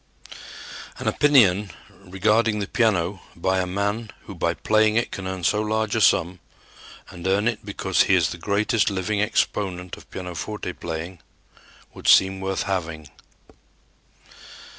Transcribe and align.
An 0.97 1.07
opinion 1.07 1.69
regarding 1.99 2.57
the 2.57 2.65
piano 2.67 3.21
by 3.35 3.59
a 3.59 3.67
man 3.67 4.09
who 4.23 4.33
by 4.33 4.55
playing 4.55 4.95
it 4.95 5.11
can 5.11 5.27
earn 5.27 5.43
so 5.43 5.61
large 5.61 5.95
a 5.95 6.01
sum, 6.01 6.39
and 7.11 7.27
earn 7.27 7.47
it 7.47 7.63
because 7.63 8.01
he 8.05 8.15
is 8.15 8.29
the 8.31 8.39
greatest 8.39 8.89
living 8.89 9.21
exponent 9.21 9.95
of 9.97 10.09
pianoforte 10.09 10.73
playing, 10.73 11.19
would 11.93 12.07
seem 12.07 12.39
worth 12.41 12.63
having. 12.63 13.11